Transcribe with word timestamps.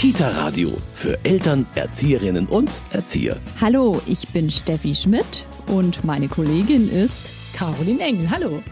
Kita 0.00 0.30
Radio 0.30 0.72
für 0.94 1.22
Eltern, 1.26 1.66
Erzieherinnen 1.74 2.46
und 2.46 2.80
Erzieher. 2.90 3.36
Hallo, 3.60 4.00
ich 4.06 4.28
bin 4.28 4.50
Steffi 4.50 4.94
Schmidt 4.94 5.44
und 5.66 6.04
meine 6.04 6.26
Kollegin 6.26 6.88
ist 6.90 7.20
Caroline 7.52 8.00
Engel. 8.00 8.30
Hallo. 8.30 8.62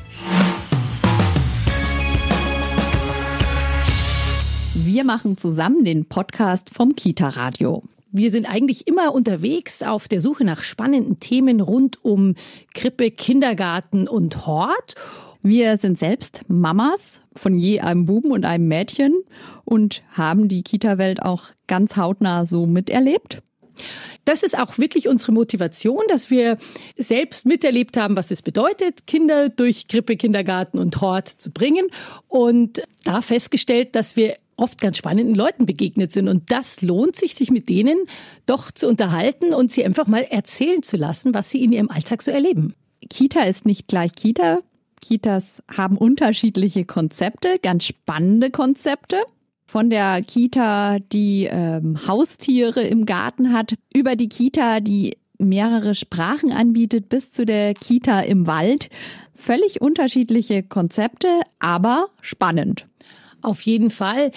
Wir 4.73 5.05
machen 5.05 5.37
zusammen 5.37 5.85
den 5.85 6.07
Podcast 6.07 6.71
vom 6.73 6.97
Kita 6.97 7.29
Radio. 7.29 7.83
Wir 8.11 8.31
sind 8.31 8.47
eigentlich 8.51 8.87
immer 8.87 9.15
unterwegs 9.15 9.83
auf 9.83 10.09
der 10.09 10.23
Suche 10.23 10.45
nach 10.45 10.63
spannenden 10.63 11.21
Themen 11.21 11.61
rund 11.61 12.03
um 12.03 12.37
Krippe, 12.73 13.11
Kindergarten 13.11 14.09
und 14.09 14.47
Hort. 14.47 14.95
Wir 15.43 15.77
sind 15.77 15.99
selbst 15.99 16.43
Mamas 16.49 17.23
von 17.35 17.59
je 17.59 17.81
einem 17.81 18.07
Buben 18.07 18.33
und 18.33 18.45
einem 18.45 18.69
Mädchen 18.69 19.23
und 19.65 20.03
haben 20.11 20.49
die 20.49 20.63
Kita-Welt 20.63 21.23
auch 21.23 21.45
ganz 21.67 21.97
hautnah 21.97 22.45
so 22.45 22.67
miterlebt. 22.67 23.43
Das 24.25 24.43
ist 24.43 24.59
auch 24.59 24.77
wirklich 24.79 25.09
unsere 25.09 25.33
Motivation, 25.33 26.03
dass 26.09 26.31
wir 26.31 26.59
selbst 26.97 27.47
miterlebt 27.47 27.97
haben, 27.97 28.17
was 28.17 28.31
es 28.31 28.43
bedeutet, 28.43 29.07
Kinder 29.07 29.49
durch 29.49 29.89
Krippe, 29.89 30.17
Kindergarten 30.17 30.79
und 30.79 31.01
Hort 31.01 31.29
zu 31.29 31.51
bringen 31.51 31.87
und 32.27 32.83
da 33.05 33.23
festgestellt, 33.23 33.95
dass 33.95 34.17
wir 34.17 34.37
oft 34.57 34.81
ganz 34.81 34.99
spannenden 34.99 35.35
Leuten 35.35 35.65
begegnet 35.65 36.13
sind. 36.13 36.29
Und 36.29 36.51
das 36.51 36.83
lohnt 36.83 37.17
sich, 37.17 37.37
sich 37.37 37.51
mit 37.51 37.69
denen 37.69 37.97
doch 38.45 38.71
zu 38.71 38.89
unterhalten 38.89 39.55
und 39.55 39.71
sie 39.71 39.85
einfach 39.85 40.09
mal 40.09 40.23
erzählen 40.23 40.83
zu 40.83 40.97
lassen, 40.97 41.33
was 41.33 41.51
sie 41.51 41.63
in 41.63 41.73
ihrem 41.73 41.91
Alltag 41.91 42.23
so 42.23 42.31
erleben. 42.31 42.75
Kita 43.09 43.45
ist 43.45 43.65
nicht 43.65 43.87
gleich 43.89 44.15
Kita. 44.15 44.59
Kitas 45.01 45.63
haben 45.75 45.97
unterschiedliche 45.97 46.85
Konzepte, 46.85 47.59
ganz 47.63 47.85
spannende 47.85 48.51
Konzepte. 48.51 49.17
Von 49.67 49.91
der 49.91 50.23
Kita, 50.23 50.99
die 50.99 51.47
ähm, 51.51 52.07
Haustiere 52.07 52.83
im 52.83 53.05
Garten 53.05 53.53
hat, 53.53 53.75
über 53.95 54.17
die 54.17 54.29
Kita, 54.29 54.81
die 54.81 55.19
mehrere 55.39 55.95
Sprachen 55.95 56.53
anbietet, 56.53 57.09
bis 57.09 57.33
zu 57.33 57.45
der 57.45 57.75
Kita 57.75 58.21
im 58.21 58.47
Wald. 58.47 58.89
Völlig 59.35 59.81
unterschiedliche 59.81 60.63
Konzepte, 60.63 61.29
aber 61.61 62.09
spannend. 62.23 62.87
Auf 63.41 63.63
jeden 63.63 63.91
Fall. 63.91 64.33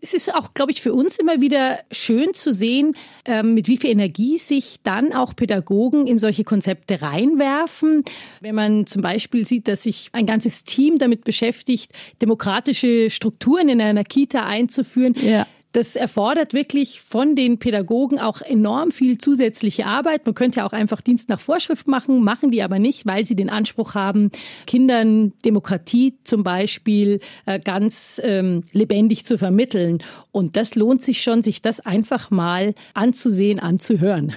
Es 0.00 0.14
ist 0.14 0.32
auch, 0.32 0.54
glaube 0.54 0.70
ich, 0.70 0.80
für 0.80 0.94
uns 0.94 1.18
immer 1.18 1.40
wieder 1.40 1.80
schön 1.90 2.32
zu 2.32 2.52
sehen, 2.52 2.94
ähm, 3.24 3.54
mit 3.54 3.66
wie 3.66 3.76
viel 3.76 3.90
Energie 3.90 4.38
sich 4.38 4.76
dann 4.84 5.12
auch 5.12 5.34
Pädagogen 5.34 6.06
in 6.06 6.18
solche 6.18 6.44
Konzepte 6.44 7.02
reinwerfen. 7.02 8.04
Wenn 8.40 8.54
man 8.54 8.86
zum 8.86 9.02
Beispiel 9.02 9.44
sieht, 9.44 9.66
dass 9.66 9.82
sich 9.82 10.10
ein 10.12 10.26
ganzes 10.26 10.62
Team 10.62 10.98
damit 10.98 11.24
beschäftigt, 11.24 11.92
demokratische 12.22 13.10
Strukturen 13.10 13.68
in 13.68 13.80
einer 13.80 14.04
Kita 14.04 14.46
einzuführen, 14.46 15.14
ja. 15.20 15.46
Das 15.76 15.94
erfordert 15.94 16.54
wirklich 16.54 17.02
von 17.02 17.34
den 17.34 17.58
Pädagogen 17.58 18.18
auch 18.18 18.40
enorm 18.40 18.92
viel 18.92 19.18
zusätzliche 19.18 19.84
Arbeit. 19.84 20.24
Man 20.24 20.34
könnte 20.34 20.60
ja 20.60 20.66
auch 20.66 20.72
einfach 20.72 21.02
Dienst 21.02 21.28
nach 21.28 21.38
Vorschrift 21.38 21.86
machen, 21.86 22.24
machen 22.24 22.50
die 22.50 22.62
aber 22.62 22.78
nicht, 22.78 23.04
weil 23.04 23.26
sie 23.26 23.36
den 23.36 23.50
Anspruch 23.50 23.94
haben, 23.94 24.30
Kindern 24.66 25.34
Demokratie 25.44 26.14
zum 26.24 26.44
Beispiel 26.44 27.20
äh, 27.44 27.60
ganz 27.60 28.18
ähm, 28.24 28.62
lebendig 28.72 29.26
zu 29.26 29.36
vermitteln. 29.36 30.02
Und 30.32 30.56
das 30.56 30.76
lohnt 30.76 31.02
sich 31.02 31.20
schon, 31.20 31.42
sich 31.42 31.60
das 31.60 31.80
einfach 31.80 32.30
mal 32.30 32.72
anzusehen, 32.94 33.60
anzuhören. 33.60 34.32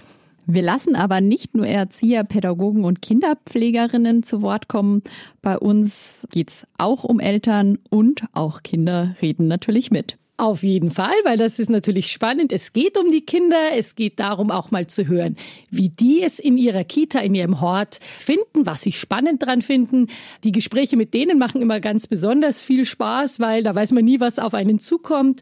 Wir 0.45 0.61
lassen 0.61 0.97
aber 0.97 1.21
nicht 1.21 1.55
nur 1.55 1.67
Erzieher, 1.67 2.25
Pädagogen 2.25 2.83
und 2.83 3.01
Kinderpflegerinnen 3.01 4.23
zu 4.23 4.41
Wort 4.41 4.67
kommen. 4.67 5.03
Bei 5.41 5.57
uns 5.57 6.27
geht's 6.31 6.67
auch 6.77 7.05
um 7.05 7.21
Eltern 7.21 7.77
und 7.89 8.23
auch 8.33 8.61
Kinder 8.61 9.15
reden 9.21 9.47
natürlich 9.47 9.89
mit. 9.89 10.17
Auf 10.39 10.63
jeden 10.63 10.89
Fall, 10.89 11.15
weil 11.25 11.35
das 11.35 11.59
ist 11.59 11.69
natürlich 11.69 12.09
spannend. 12.13 12.53
Es 12.53 12.71
geht 12.71 12.97
um 12.97 13.11
die 13.11 13.25
Kinder. 13.25 13.71
Es 13.73 13.95
geht 13.95 14.21
darum, 14.21 14.51
auch 14.51 14.71
mal 14.71 14.87
zu 14.87 15.05
hören, 15.05 15.35
wie 15.69 15.89
die 15.89 16.23
es 16.23 16.39
in 16.39 16.57
ihrer 16.57 16.85
Kita, 16.85 17.19
in 17.19 17.35
ihrem 17.35 17.59
Hort 17.59 18.00
finden, 18.19 18.66
was 18.66 18.79
sie 18.79 18.94
spannend 18.94 19.45
dran 19.45 19.61
finden. 19.61 20.07
Die 20.45 20.53
Gespräche 20.53 20.95
mit 20.95 21.13
denen 21.13 21.39
machen 21.39 21.61
immer 21.61 21.81
ganz 21.81 22.07
besonders 22.07 22.63
viel 22.63 22.85
Spaß, 22.85 23.41
weil 23.41 23.63
da 23.63 23.75
weiß 23.75 23.91
man 23.91 24.05
nie, 24.05 24.22
was 24.22 24.39
auf 24.39 24.53
einen 24.53 24.79
zukommt. 24.79 25.41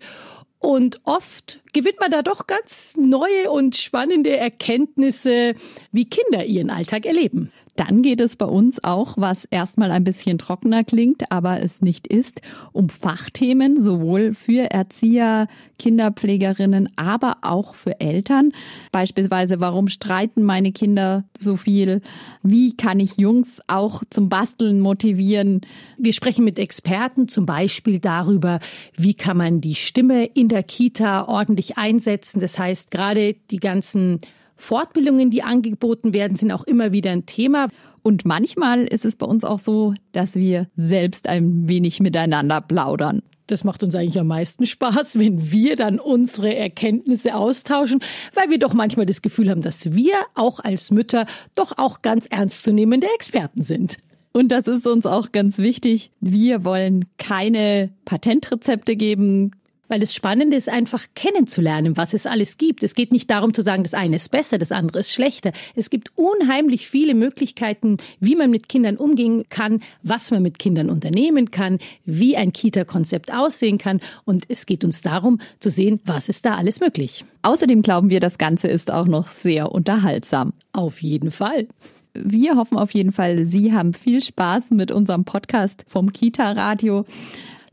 Und 0.58 1.00
oft 1.04 1.60
gewinnt 1.74 2.00
man 2.00 2.10
da 2.10 2.24
doch 2.24 2.48
ganz 2.48 2.98
neue 2.98 3.52
und 3.52 3.76
spannende 3.76 4.36
Erkenntnisse, 4.36 5.54
wie 5.92 6.06
Kinder 6.06 6.44
ihren 6.44 6.72
Alltag 6.72 7.06
erleben. 7.06 7.52
Dann 7.78 8.02
geht 8.02 8.22
es 8.22 8.36
bei 8.36 8.46
uns 8.46 8.84
auch, 8.84 9.14
was 9.18 9.46
erstmal 9.46 9.92
ein 9.92 10.04
bisschen 10.04 10.40
trockener 10.40 10.84
klingt, 10.84 11.32
aber 11.32 11.62
es 11.62 11.82
nicht 11.82 12.08
ist, 12.08 12.42
um 12.74 12.90
Fachthemen, 12.90 13.82
sowohl 13.82 14.34
für 14.34 14.72
Erzieher, 14.72 15.48
Kinderpflegerinnen, 15.78 16.90
aber 16.96 17.38
auch 17.44 17.76
für 17.76 18.02
Eltern. 18.02 18.52
Beispielsweise, 18.92 19.60
warum 19.60 19.90
streiten 19.90 20.42
meine 20.44 20.72
Kinder 20.72 21.26
so 21.38 21.56
viel? 21.56 22.02
Wie 22.42 22.76
kann 22.76 23.00
ich 23.00 23.18
Jungs 23.18 23.62
auch 23.68 24.02
zum 24.10 24.28
Basteln 24.28 24.80
motivieren? 24.80 25.62
Wir 26.00 26.14
sprechen 26.14 26.46
mit 26.46 26.58
Experten 26.58 27.28
zum 27.28 27.46
Beispiel 27.46 28.00
darüber, 28.00 28.60
wie 28.96 29.14
kann 29.14 29.38
man 29.38 29.62
die 29.62 29.76
Stimme 29.76 30.26
in 30.26 30.48
der 30.48 30.64
Kita 30.64 31.28
ordentlich 31.28 31.78
einsetzen. 31.78 32.40
Das 32.40 32.58
heißt, 32.58 32.90
gerade 32.90 33.36
die 33.52 33.60
ganzen 33.60 34.20
Fortbildungen, 34.58 35.30
die 35.30 35.44
angeboten 35.44 36.14
werden, 36.14 36.36
sind 36.36 36.52
auch 36.52 36.64
immer 36.64 36.92
wieder 36.92 37.12
ein 37.12 37.26
Thema. 37.26 37.68
Und 38.04 38.26
manchmal 38.26 38.82
ist 38.82 39.06
es 39.06 39.16
bei 39.16 39.26
uns 39.26 39.44
auch 39.44 39.60
so, 39.60 39.94
dass 40.12 40.36
wir 40.36 40.68
selbst 40.76 41.30
ein 41.30 41.68
wenig 41.68 42.00
miteinander 42.00 42.62
plaudern. 42.62 43.22
Das 43.48 43.64
macht 43.64 43.82
uns 43.82 43.96
eigentlich 43.96 44.20
am 44.20 44.28
meisten 44.28 44.66
Spaß, 44.66 45.18
wenn 45.20 45.52
wir 45.52 45.76
dann 45.78 46.00
unsere 46.00 46.54
Erkenntnisse 46.54 47.36
austauschen, 47.36 48.00
weil 48.34 48.50
wir 48.50 48.60
doch 48.60 48.74
manchmal 48.74 49.06
das 49.06 49.22
Gefühl 49.22 49.50
haben, 49.50 49.62
dass 49.62 49.94
wir 49.94 50.16
auch 50.36 50.60
als 50.60 50.92
Mütter 50.92 51.26
doch 51.56 51.78
auch 51.78 52.02
ganz 52.02 52.28
ernstzunehmende 52.28 53.08
Experten 53.16 53.62
sind. 53.62 53.98
Und 54.34 54.50
das 54.52 54.68
ist 54.68 54.86
uns 54.86 55.06
auch 55.06 55.32
ganz 55.32 55.58
wichtig. 55.58 56.12
Wir 56.20 56.64
wollen 56.64 57.06
keine 57.18 57.90
Patentrezepte 58.06 58.96
geben, 58.96 59.52
weil 59.88 60.00
das 60.00 60.14
Spannende 60.14 60.56
ist 60.56 60.70
einfach 60.70 61.06
kennenzulernen, 61.16 61.98
was 61.98 62.14
es 62.14 62.26
alles 62.26 62.58
gibt. 62.58 62.84
Es 62.84 62.96
geht 62.96 63.12
nicht 63.12 63.30
darum 63.30 63.54
zu 63.54 63.62
sagen, 63.62 63.84
das 63.84 63.94
eine 63.94 64.18
ist 64.18 64.30
besser, 64.30 64.58
das 64.58 64.72
andere 64.72 65.00
ist 65.00 65.12
schlechter. 65.12 65.52
Es 65.76 65.90
gibt 65.90 66.12
unheimlich 66.16 66.88
viele 66.88 67.14
Möglichkeiten, 67.14 67.98
wie 68.20 68.36
man 68.36 68.52
mit 68.52 68.70
Kindern 68.70 68.98
umgehen 68.98 69.46
kann, 69.50 69.82
was 70.04 70.32
man 70.32 70.44
mit 70.44 70.60
Kindern 70.60 70.90
unternehmen 70.90 71.52
kann, 71.52 71.80
wie 72.06 72.38
ein 72.38 72.54
Kita-Konzept 72.54 73.34
aussehen 73.34 73.78
kann. 73.78 74.02
Und 74.26 74.46
es 74.50 74.66
geht 74.66 74.84
uns 74.84 75.02
darum 75.02 75.40
zu 75.60 75.70
sehen, 75.70 76.00
was 76.06 76.30
ist 76.30 76.46
da 76.46 76.56
alles 76.56 76.80
möglich. 76.80 77.26
Außerdem 77.42 77.82
glauben 77.82 78.10
wir, 78.10 78.20
das 78.20 78.38
Ganze 78.38 78.68
ist 78.68 78.92
auch 78.92 79.08
noch 79.08 79.30
sehr 79.30 79.72
unterhaltsam. 79.72 80.54
Auf 80.74 81.02
jeden 81.02 81.32
Fall. 81.32 81.68
Wir 82.14 82.56
hoffen 82.56 82.78
auf 82.78 82.92
jeden 82.92 83.12
Fall, 83.12 83.46
Sie 83.46 83.74
haben 83.74 83.94
viel 83.94 84.22
Spaß 84.22 84.72
mit 84.72 84.92
unserem 84.92 85.24
Podcast 85.24 85.86
vom 85.88 86.12
Kita 86.12 86.52
Radio. 86.52 87.06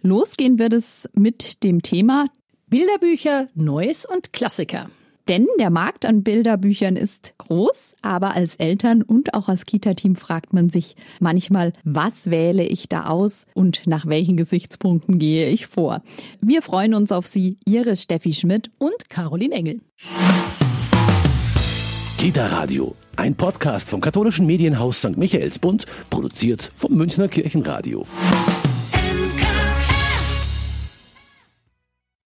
Losgehen 0.07 0.59
wird 0.59 0.75
es 0.75 1.09
mit 1.15 1.65
dem 1.65 1.81
Thema 1.81 2.27
Bilderbücher, 2.69 3.47
Neues 3.55 4.05
und 4.05 4.35
Klassiker. 4.35 4.91
Denn 5.29 5.47
der 5.59 5.71
Markt 5.71 6.05
an 6.05 6.23
Bilderbüchern 6.23 6.97
ist 6.97 7.33
groß, 7.39 7.95
aber 8.03 8.35
als 8.35 8.57
Eltern 8.57 9.03
und 9.03 9.33
auch 9.33 9.49
als 9.49 9.65
Kita-Team 9.65 10.15
fragt 10.15 10.53
man 10.53 10.69
sich 10.69 10.97
manchmal, 11.21 11.73
was 11.85 12.29
wähle 12.31 12.65
ich 12.65 12.91
da 12.91 13.07
aus 13.07 13.47
und 13.55 13.87
nach 13.87 14.05
welchen 14.05 14.37
Gesichtspunkten 14.37 15.19
gehe 15.19 15.49
ich 15.49 15.69
vor. 15.69 16.03
Wir 16.43 16.61
freuen 16.61 16.93
uns 16.93 17.11
auf 17.11 17.27
Sie, 17.27 17.57
Ihre 17.65 17.97
Steffi 17.97 18.35
Schmidt 18.35 18.71
und 18.77 19.09
Caroline 19.09 19.55
Engel. 19.55 19.81
Kita 22.19 22.49
Radio, 22.49 22.95
ein 23.17 23.37
Podcast 23.37 23.89
vom 23.89 24.03
katholischen 24.03 24.45
Medienhaus 24.45 24.99
St. 24.99 25.17
Michaelsbund, 25.17 25.87
produziert 26.11 26.71
vom 26.77 26.93
Münchner 26.93 27.29
Kirchenradio. 27.29 28.05